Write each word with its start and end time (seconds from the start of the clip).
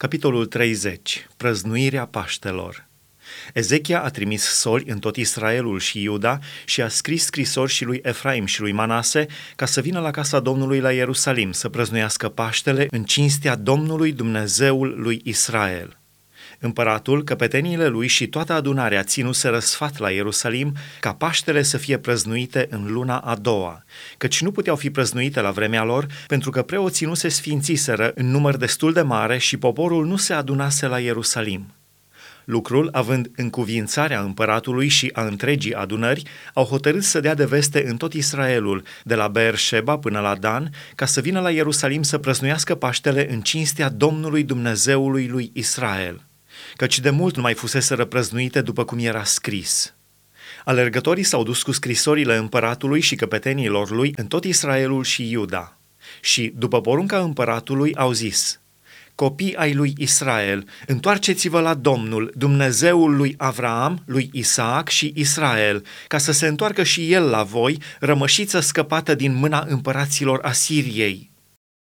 Capitolul 0.00 0.46
30. 0.46 1.26
Prăznuirea 1.36 2.06
Paștelor 2.06 2.88
Ezechia 3.54 4.02
a 4.02 4.08
trimis 4.08 4.42
soli 4.42 4.84
în 4.86 4.98
tot 4.98 5.16
Israelul 5.16 5.78
și 5.78 6.02
Iuda 6.02 6.38
și 6.64 6.82
a 6.82 6.88
scris 6.88 7.24
scrisori 7.24 7.72
și 7.72 7.84
lui 7.84 8.00
Efraim 8.02 8.44
și 8.44 8.60
lui 8.60 8.72
Manase 8.72 9.26
ca 9.56 9.66
să 9.66 9.80
vină 9.80 10.00
la 10.00 10.10
casa 10.10 10.40
Domnului 10.40 10.80
la 10.80 10.92
Ierusalim 10.92 11.52
să 11.52 11.68
prăznuiască 11.68 12.28
Paștele 12.28 12.86
în 12.90 13.04
cinstea 13.04 13.56
Domnului 13.56 14.12
Dumnezeul 14.12 14.94
lui 14.96 15.20
Israel. 15.24 15.99
Împăratul, 16.62 17.24
căpeteniile 17.24 17.86
lui 17.86 18.06
și 18.06 18.26
toată 18.26 18.52
adunarea 18.52 19.02
ținuse 19.02 19.48
răsfat 19.48 19.98
la 19.98 20.10
Ierusalim 20.10 20.76
ca 21.00 21.12
Paștele 21.14 21.62
să 21.62 21.76
fie 21.76 21.98
prăznuite 21.98 22.66
în 22.70 22.92
luna 22.92 23.18
a 23.18 23.34
doua, 23.34 23.84
căci 24.16 24.42
nu 24.42 24.50
puteau 24.50 24.76
fi 24.76 24.90
prăznuite 24.90 25.40
la 25.40 25.50
vremea 25.50 25.84
lor 25.84 26.06
pentru 26.26 26.50
că 26.50 26.62
preoții 26.62 27.06
nu 27.06 27.14
se 27.14 27.28
sfințiseră 27.28 28.12
în 28.14 28.30
număr 28.30 28.56
destul 28.56 28.92
de 28.92 29.02
mare 29.02 29.38
și 29.38 29.56
poporul 29.56 30.06
nu 30.06 30.16
se 30.16 30.32
adunase 30.32 30.86
la 30.86 30.98
Ierusalim. 30.98 31.74
Lucrul, 32.44 32.88
având 32.92 33.30
încuvințarea 33.36 34.20
împăratului 34.20 34.88
și 34.88 35.10
a 35.12 35.24
întregii 35.24 35.74
adunări, 35.74 36.22
au 36.54 36.64
hotărât 36.64 37.02
să 37.02 37.20
dea 37.20 37.34
de 37.34 37.44
veste 37.44 37.88
în 37.88 37.96
tot 37.96 38.12
Israelul, 38.12 38.82
de 39.04 39.14
la 39.14 39.28
Beersheba 39.28 39.98
până 39.98 40.20
la 40.20 40.34
Dan, 40.34 40.70
ca 40.94 41.06
să 41.06 41.20
vină 41.20 41.40
la 41.40 41.50
Ierusalim 41.50 42.02
să 42.02 42.18
prăznuiască 42.18 42.74
Paștele 42.74 43.32
în 43.32 43.40
cinstea 43.40 43.88
Domnului 43.88 44.42
Dumnezeului 44.42 45.28
lui 45.28 45.50
Israel 45.52 46.24
căci 46.76 46.98
de 46.98 47.10
mult 47.10 47.36
nu 47.36 47.42
mai 47.42 47.54
fusese 47.54 47.94
răprăznuite 47.94 48.60
după 48.60 48.84
cum 48.84 48.98
era 48.98 49.24
scris. 49.24 49.94
Alergătorii 50.64 51.22
s-au 51.22 51.42
dus 51.42 51.62
cu 51.62 51.72
scrisorile 51.72 52.36
împăratului 52.36 53.00
și 53.00 53.14
căpetenilor 53.14 53.90
lui 53.90 54.12
în 54.16 54.26
tot 54.26 54.44
Israelul 54.44 55.04
și 55.04 55.30
Iuda. 55.30 55.78
Și, 56.20 56.52
după 56.56 56.80
porunca 56.80 57.18
împăratului, 57.18 57.94
au 57.94 58.12
zis, 58.12 58.60
Copii 59.14 59.56
ai 59.56 59.74
lui 59.74 59.92
Israel, 59.96 60.68
întoarceți-vă 60.86 61.60
la 61.60 61.74
Domnul, 61.74 62.32
Dumnezeul 62.34 63.16
lui 63.16 63.34
Avraam, 63.38 64.02
lui 64.06 64.30
Isaac 64.32 64.88
și 64.88 65.12
Israel, 65.16 65.84
ca 66.06 66.18
să 66.18 66.32
se 66.32 66.46
întoarcă 66.46 66.82
și 66.82 67.12
el 67.12 67.28
la 67.28 67.42
voi, 67.42 67.78
rămășiță 67.98 68.60
scăpată 68.60 69.14
din 69.14 69.34
mâna 69.34 69.64
împăraților 69.68 70.38
Asiriei. 70.42 71.29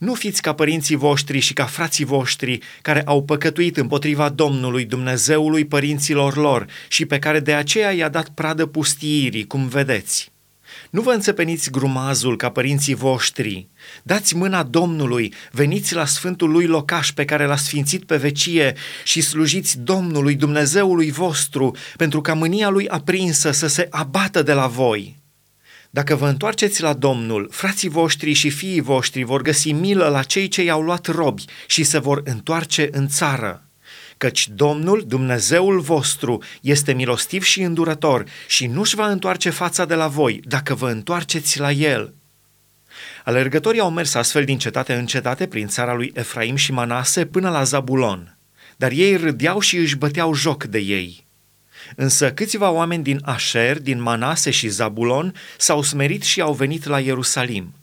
Nu 0.00 0.14
fiți 0.14 0.42
ca 0.42 0.52
părinții 0.52 0.96
voștri 0.96 1.38
și 1.38 1.52
ca 1.52 1.64
frații 1.64 2.04
voștri 2.04 2.58
care 2.82 3.02
au 3.02 3.22
păcătuit 3.22 3.76
împotriva 3.76 4.28
Domnului 4.28 4.84
Dumnezeului 4.84 5.64
părinților 5.64 6.36
lor 6.36 6.66
și 6.88 7.06
pe 7.06 7.18
care 7.18 7.40
de 7.40 7.54
aceea 7.54 7.92
i-a 7.92 8.08
dat 8.08 8.28
pradă 8.28 8.66
pustiirii, 8.66 9.46
cum 9.46 9.68
vedeți. 9.68 10.32
Nu 10.90 11.00
vă 11.00 11.10
înțepeniți 11.10 11.70
grumazul 11.70 12.36
ca 12.36 12.50
părinții 12.50 12.94
voștri. 12.94 13.68
Dați 14.02 14.36
mâna 14.36 14.62
Domnului, 14.62 15.34
veniți 15.52 15.94
la 15.94 16.04
sfântul 16.04 16.50
lui 16.50 16.66
locaș 16.66 17.12
pe 17.12 17.24
care 17.24 17.46
l-a 17.46 17.56
sfințit 17.56 18.04
pe 18.04 18.16
vecie 18.16 18.74
și 19.04 19.20
slujiți 19.20 19.78
Domnului 19.78 20.34
Dumnezeului 20.34 21.10
vostru 21.10 21.76
pentru 21.96 22.20
ca 22.20 22.34
mânia 22.34 22.68
lui 22.68 22.88
aprinsă 22.88 23.50
să 23.50 23.66
se 23.66 23.86
abată 23.90 24.42
de 24.42 24.52
la 24.52 24.66
voi. 24.66 25.19
Dacă 25.92 26.14
vă 26.14 26.28
întoarceți 26.28 26.82
la 26.82 26.92
Domnul, 26.92 27.48
frații 27.52 27.88
voștri 27.88 28.32
și 28.32 28.50
fiii 28.50 28.80
voștri 28.80 29.22
vor 29.22 29.42
găsi 29.42 29.72
milă 29.72 30.08
la 30.08 30.22
cei 30.22 30.48
ce 30.48 30.62
i-au 30.62 30.80
luat 30.80 31.06
robi 31.06 31.44
și 31.66 31.82
se 31.82 31.98
vor 31.98 32.20
întoarce 32.24 32.88
în 32.92 33.08
țară. 33.08 33.64
Căci 34.16 34.48
Domnul, 34.48 35.04
Dumnezeul 35.06 35.80
vostru, 35.80 36.42
este 36.60 36.92
milostiv 36.92 37.42
și 37.42 37.62
îndurător 37.62 38.24
și 38.46 38.66
nu-și 38.66 38.94
va 38.94 39.10
întoarce 39.10 39.50
fața 39.50 39.84
de 39.84 39.94
la 39.94 40.08
voi 40.08 40.40
dacă 40.44 40.74
vă 40.74 40.90
întoarceți 40.90 41.58
la 41.58 41.70
El. 41.70 42.14
Alergătorii 43.24 43.80
au 43.80 43.90
mers 43.90 44.14
astfel 44.14 44.44
din 44.44 44.58
cetate 44.58 44.94
în 44.94 45.06
cetate 45.06 45.46
prin 45.46 45.66
țara 45.66 45.94
lui 45.94 46.12
Efraim 46.14 46.56
și 46.56 46.72
Manase 46.72 47.26
până 47.26 47.50
la 47.50 47.62
Zabulon, 47.62 48.38
dar 48.76 48.90
ei 48.90 49.16
râdeau 49.16 49.60
și 49.60 49.76
își 49.76 49.96
băteau 49.96 50.34
joc 50.34 50.64
de 50.64 50.78
ei. 50.78 51.28
Însă 51.96 52.32
câțiva 52.32 52.70
oameni 52.70 53.02
din 53.02 53.20
Asher, 53.24 53.80
din 53.80 54.02
Manase 54.02 54.50
și 54.50 54.68
Zabulon 54.68 55.34
s-au 55.58 55.82
smerit 55.82 56.22
și 56.22 56.40
au 56.40 56.52
venit 56.52 56.84
la 56.84 57.00
Ierusalim. 57.00 57.74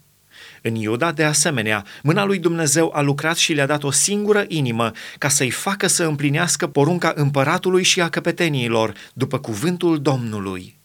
În 0.62 0.74
Iuda, 0.74 1.12
de 1.12 1.24
asemenea, 1.24 1.84
mâna 2.02 2.24
lui 2.24 2.38
Dumnezeu 2.38 2.92
a 2.94 3.00
lucrat 3.00 3.36
și 3.36 3.52
le-a 3.52 3.66
dat 3.66 3.82
o 3.82 3.90
singură 3.90 4.44
inimă 4.48 4.92
ca 5.18 5.28
să-i 5.28 5.50
facă 5.50 5.86
să 5.86 6.04
împlinească 6.04 6.66
porunca 6.66 7.12
împăratului 7.14 7.82
și 7.82 8.00
a 8.00 8.08
căpeteniilor, 8.08 8.92
după 9.12 9.38
cuvântul 9.38 10.02
Domnului. 10.02 10.76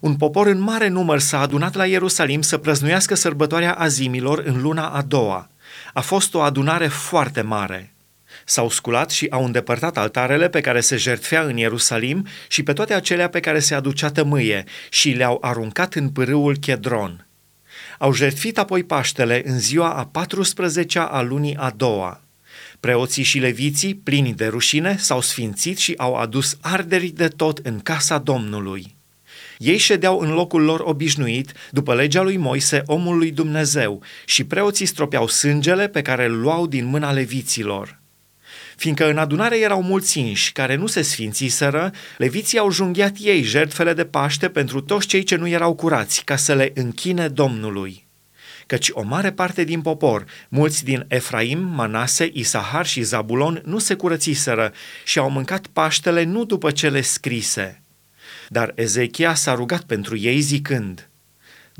Un 0.00 0.16
popor 0.16 0.46
în 0.46 0.60
mare 0.60 0.88
număr 0.88 1.18
s-a 1.18 1.40
adunat 1.40 1.74
la 1.74 1.86
Ierusalim 1.86 2.42
să 2.42 2.58
prăznuiască 2.58 3.14
sărbătoarea 3.14 3.74
azimilor 3.74 4.42
în 4.46 4.60
luna 4.60 4.88
a 4.88 5.02
doua. 5.02 5.50
A 5.92 6.00
fost 6.00 6.34
o 6.34 6.40
adunare 6.40 6.88
foarte 6.88 7.40
mare. 7.40 7.92
S-au 8.48 8.70
sculat 8.70 9.10
și 9.10 9.26
au 9.30 9.44
îndepărtat 9.44 9.96
altarele 9.96 10.48
pe 10.48 10.60
care 10.60 10.80
se 10.80 10.96
jertfea 10.96 11.42
în 11.42 11.56
Ierusalim 11.56 12.26
și 12.48 12.62
pe 12.62 12.72
toate 12.72 12.94
acelea 12.94 13.28
pe 13.28 13.40
care 13.40 13.58
se 13.58 13.74
aducea 13.74 14.10
tămâie 14.10 14.64
și 14.90 15.10
le-au 15.10 15.38
aruncat 15.40 15.94
în 15.94 16.08
pârâul 16.08 16.56
Chedron. 16.56 17.26
Au 17.98 18.14
jertfit 18.14 18.58
apoi 18.58 18.84
Paștele 18.84 19.42
în 19.44 19.58
ziua 19.58 19.90
a 19.90 20.24
14-a 20.24 21.04
a 21.04 21.22
lunii 21.22 21.56
a 21.56 21.70
doua. 21.76 22.20
Preoții 22.80 23.22
și 23.22 23.38
leviții, 23.38 23.94
plini 23.94 24.34
de 24.34 24.46
rușine, 24.46 24.96
s-au 24.98 25.20
sfințit 25.20 25.78
și 25.78 25.94
au 25.96 26.14
adus 26.14 26.56
arderi 26.60 27.08
de 27.08 27.28
tot 27.28 27.58
în 27.62 27.80
casa 27.80 28.18
Domnului. 28.18 28.96
Ei 29.58 29.78
ședeau 29.78 30.18
în 30.18 30.30
locul 30.30 30.62
lor 30.62 30.80
obișnuit, 30.80 31.52
după 31.70 31.94
legea 31.94 32.22
lui 32.22 32.36
Moise, 32.36 32.82
omul 32.86 33.16
lui 33.16 33.30
Dumnezeu, 33.30 34.02
și 34.24 34.44
preoții 34.44 34.86
stropeau 34.86 35.28
sângele 35.28 35.88
pe 35.88 36.02
care 36.02 36.24
îl 36.24 36.40
luau 36.40 36.66
din 36.66 36.84
mâna 36.84 37.12
leviților. 37.12 37.98
Fiindcă 38.78 39.10
în 39.10 39.18
adunare 39.18 39.58
erau 39.58 39.82
mulți 39.82 40.18
inși 40.18 40.52
care 40.52 40.74
nu 40.74 40.86
se 40.86 41.02
sfințiseră, 41.02 41.92
leviții 42.16 42.58
au 42.58 42.70
junghiat 42.70 43.16
ei 43.20 43.42
jertfele 43.42 43.92
de 43.92 44.04
Paște 44.04 44.48
pentru 44.48 44.80
toți 44.80 45.06
cei 45.06 45.22
ce 45.22 45.36
nu 45.36 45.48
erau 45.48 45.74
curați, 45.74 46.24
ca 46.24 46.36
să 46.36 46.54
le 46.54 46.70
închine 46.74 47.28
Domnului 47.28 48.06
căci 48.66 48.88
o 48.92 49.02
mare 49.02 49.32
parte 49.32 49.64
din 49.64 49.80
popor, 49.80 50.24
mulți 50.48 50.84
din 50.84 51.04
Efraim, 51.08 51.58
Manase, 51.58 52.30
Isahar 52.32 52.86
și 52.86 53.02
Zabulon 53.02 53.62
nu 53.64 53.78
se 53.78 53.94
curățiseră 53.94 54.72
și 55.04 55.18
au 55.18 55.30
mâncat 55.30 55.66
Paștele 55.66 56.22
nu 56.22 56.44
după 56.44 56.70
cele 56.70 57.00
scrise. 57.00 57.82
Dar 58.48 58.72
Ezechia 58.74 59.34
s-a 59.34 59.54
rugat 59.54 59.82
pentru 59.82 60.16
ei 60.16 60.40
zicând, 60.40 61.08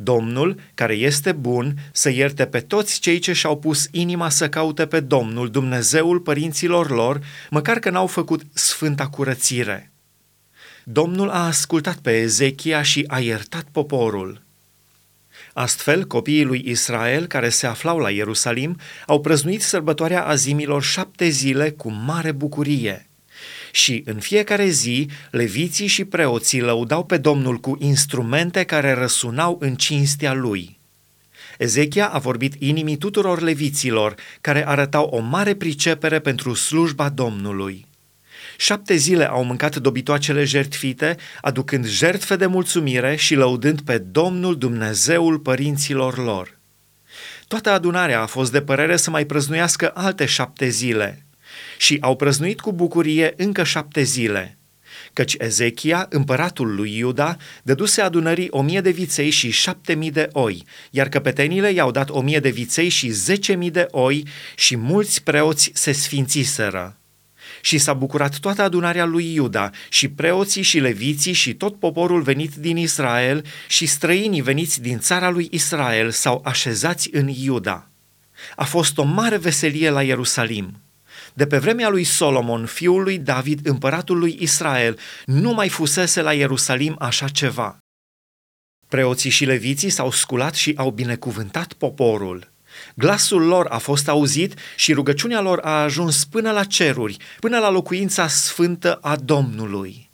Domnul, 0.00 0.60
care 0.74 0.94
este 0.94 1.32
bun, 1.32 1.74
să 1.92 2.10
ierte 2.10 2.46
pe 2.46 2.60
toți 2.60 3.00
cei 3.00 3.18
ce 3.18 3.32
și-au 3.32 3.58
pus 3.58 3.88
inima 3.90 4.28
să 4.28 4.48
caute 4.48 4.86
pe 4.86 5.00
Domnul, 5.00 5.50
Dumnezeul 5.50 6.20
părinților 6.20 6.90
lor, 6.90 7.20
măcar 7.50 7.78
că 7.78 7.90
n-au 7.90 8.06
făcut 8.06 8.42
sfânta 8.52 9.06
curățire. 9.06 9.92
Domnul 10.84 11.30
a 11.30 11.46
ascultat 11.46 11.96
pe 11.96 12.16
Ezechia 12.16 12.82
și 12.82 13.04
a 13.06 13.18
iertat 13.18 13.66
poporul. 13.72 14.42
Astfel, 15.52 16.04
copiii 16.04 16.44
lui 16.44 16.62
Israel, 16.66 17.26
care 17.26 17.48
se 17.48 17.66
aflau 17.66 17.98
la 17.98 18.10
Ierusalim, 18.10 18.78
au 19.06 19.20
prăznuit 19.20 19.62
sărbătoarea 19.62 20.24
azimilor 20.24 20.82
șapte 20.82 21.28
zile 21.28 21.70
cu 21.70 21.90
mare 21.90 22.32
bucurie– 22.32 23.02
și 23.72 24.02
în 24.04 24.18
fiecare 24.18 24.68
zi 24.68 25.08
leviții 25.30 25.86
și 25.86 26.04
preoții 26.04 26.60
lăudau 26.60 27.04
pe 27.04 27.16
Domnul 27.16 27.56
cu 27.56 27.76
instrumente 27.80 28.64
care 28.64 28.92
răsunau 28.92 29.56
în 29.60 29.74
cinstea 29.74 30.32
lui. 30.32 30.78
Ezechia 31.58 32.08
a 32.08 32.18
vorbit 32.18 32.54
inimii 32.58 32.96
tuturor 32.96 33.40
leviților, 33.40 34.14
care 34.40 34.68
arătau 34.68 35.04
o 35.04 35.18
mare 35.18 35.54
pricepere 35.54 36.18
pentru 36.18 36.54
slujba 36.54 37.08
Domnului. 37.08 37.86
Șapte 38.56 38.94
zile 38.94 39.28
au 39.28 39.44
mâncat 39.44 39.76
dobitoacele 39.76 40.44
jertfite, 40.44 41.16
aducând 41.40 41.86
jertfe 41.86 42.36
de 42.36 42.46
mulțumire 42.46 43.16
și 43.16 43.34
lăudând 43.34 43.80
pe 43.80 43.98
Domnul 43.98 44.58
Dumnezeul 44.58 45.38
părinților 45.38 46.18
lor. 46.18 46.58
Toată 47.48 47.70
adunarea 47.70 48.20
a 48.20 48.26
fost 48.26 48.52
de 48.52 48.60
părere 48.60 48.96
să 48.96 49.10
mai 49.10 49.24
prăznuiască 49.24 49.90
alte 49.94 50.26
șapte 50.26 50.68
zile– 50.68 51.22
și 51.78 51.98
au 52.00 52.16
prăznuit 52.16 52.60
cu 52.60 52.72
bucurie 52.72 53.32
încă 53.36 53.64
șapte 53.64 54.02
zile, 54.02 54.58
căci 55.12 55.34
Ezechia, 55.38 56.06
împăratul 56.10 56.74
lui 56.74 56.96
Iuda, 56.96 57.36
dăduse 57.62 58.00
adunării 58.00 58.48
o 58.50 58.62
mie 58.62 58.80
de 58.80 58.90
viței 58.90 59.30
și 59.30 59.50
șapte 59.50 59.94
mii 59.94 60.10
de 60.10 60.28
oi, 60.32 60.64
iar 60.90 61.08
căpetenile 61.08 61.72
i-au 61.72 61.90
dat 61.90 62.10
o 62.10 62.20
mie 62.20 62.40
de 62.40 62.50
viței 62.50 62.88
și 62.88 63.10
zece 63.10 63.54
mii 63.54 63.70
de 63.70 63.86
oi 63.90 64.26
și 64.56 64.76
mulți 64.76 65.22
preoți 65.22 65.70
se 65.74 65.92
sfințiseră. 65.92 66.96
Și 67.60 67.78
s-a 67.78 67.92
bucurat 67.92 68.38
toată 68.38 68.62
adunarea 68.62 69.04
lui 69.04 69.34
Iuda, 69.34 69.70
și 69.88 70.08
preoții 70.08 70.62
și 70.62 70.78
leviții 70.78 71.32
și 71.32 71.54
tot 71.54 71.78
poporul 71.78 72.22
venit 72.22 72.54
din 72.54 72.76
Israel 72.76 73.44
și 73.68 73.86
străinii 73.86 74.40
veniți 74.40 74.80
din 74.80 74.98
țara 74.98 75.30
lui 75.30 75.48
Israel 75.50 76.10
s-au 76.10 76.42
așezați 76.44 77.08
în 77.12 77.28
Iuda. 77.28 77.88
A 78.56 78.64
fost 78.64 78.98
o 78.98 79.02
mare 79.02 79.36
veselie 79.36 79.90
la 79.90 80.02
Ierusalim. 80.02 80.80
De 81.38 81.46
pe 81.46 81.58
vremea 81.58 81.88
lui 81.88 82.04
Solomon, 82.04 82.66
fiul 82.66 83.02
lui 83.02 83.18
David, 83.18 83.66
împăratul 83.66 84.18
lui 84.18 84.36
Israel, 84.40 84.98
nu 85.24 85.52
mai 85.52 85.68
fusese 85.68 86.22
la 86.22 86.32
Ierusalim 86.32 86.96
așa 86.98 87.28
ceva. 87.28 87.78
Preoții 88.88 89.30
și 89.30 89.44
leviții 89.44 89.90
s-au 89.90 90.10
sculat 90.10 90.54
și 90.54 90.74
au 90.76 90.90
binecuvântat 90.90 91.72
poporul. 91.72 92.50
Glasul 92.94 93.42
lor 93.42 93.66
a 93.66 93.78
fost 93.78 94.08
auzit 94.08 94.54
și 94.76 94.92
rugăciunea 94.92 95.40
lor 95.40 95.60
a 95.62 95.82
ajuns 95.82 96.24
până 96.24 96.50
la 96.50 96.64
ceruri, 96.64 97.16
până 97.40 97.58
la 97.58 97.70
locuința 97.70 98.28
sfântă 98.28 98.94
a 98.94 99.16
Domnului. 99.16 100.07